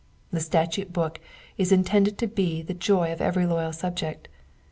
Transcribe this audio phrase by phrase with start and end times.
[0.31, 1.19] The statute book
[1.59, 4.29] is in tended to be the joy of every loyal subject.